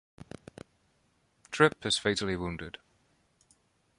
Trip 1.51 1.85
is 1.85 1.99
fatally 1.99 2.35
wounded. 2.35 2.79